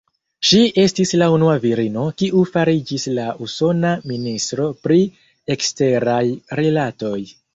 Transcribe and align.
Ŝi 0.51 0.59
estis 0.83 1.11
la 1.21 1.25
unua 1.33 1.57
virino, 1.65 2.05
kiu 2.21 2.41
fariĝis 2.55 3.05
la 3.19 3.27
usona 3.47 3.91
Ministro 4.13 4.67
pri 4.87 4.99
Eksteraj 5.57 6.25
Rilatoj. 6.61 7.17